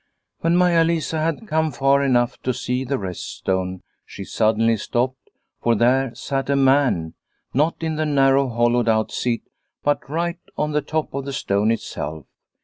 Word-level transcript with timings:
When 0.39 0.55
Maia 0.57 0.83
Lisa 0.83 1.19
had 1.19 1.45
come 1.47 1.71
far 1.71 2.01
enough 2.03 2.41
to 2.41 2.55
see 2.55 2.83
the 2.83 2.97
Rest 2.97 3.21
Stone 3.23 3.83
she 4.03 4.23
suddenly 4.23 4.75
stopped, 4.75 5.29
for 5.61 5.75
there 5.75 6.15
sat 6.15 6.49
a 6.49 6.55
man, 6.55 7.13
not 7.53 7.75
in 7.83 7.97
the 7.97 8.05
narrow 8.07 8.49
hollowed 8.49 8.89
out 8.89 9.11
seat, 9.11 9.43
but 9.83 10.09
right 10.09 10.39
on 10.57 10.71
the 10.71 10.81
top 10.81 11.13
of 11.13 11.25
the 11.25 11.33
stone 11.33 11.69
itself. 11.69 12.25